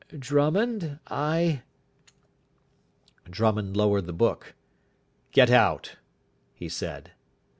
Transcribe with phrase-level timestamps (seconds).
[0.17, 1.61] "Drummond, I"
[3.29, 4.55] Drummond lowered the book.
[5.31, 5.97] "Get out,"
[6.55, 7.11] he said.